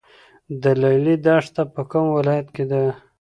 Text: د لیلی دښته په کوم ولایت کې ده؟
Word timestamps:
د 0.61 0.63
لیلی 0.81 1.15
دښته 1.25 1.63
په 1.73 1.81
کوم 1.91 2.05
ولایت 2.17 2.47
کې 2.55 2.63
ده؟ 2.71 2.81